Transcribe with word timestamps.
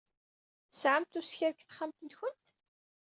Tesɛamt 0.69 1.19
uskir 1.19 1.51
deg 1.55 1.65
uxxam-nkent? 1.69 2.45